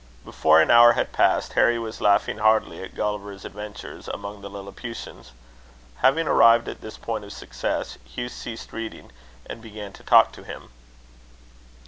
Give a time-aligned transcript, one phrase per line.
[0.25, 5.31] Before an hour had passed, Harry was laughing heartily at Gulliver's adventures amongst the Lilliputians.
[5.97, 9.11] Having arrived at this point of success, Hugh ceased reading,
[9.45, 10.69] and began to talk to him.